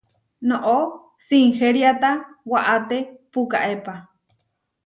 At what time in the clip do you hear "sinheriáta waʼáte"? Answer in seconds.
1.25-2.97